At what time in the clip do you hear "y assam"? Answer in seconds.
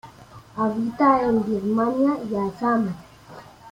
2.27-2.91